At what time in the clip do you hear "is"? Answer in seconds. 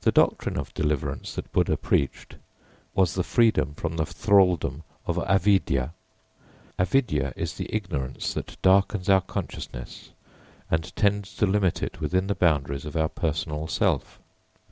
7.34-7.54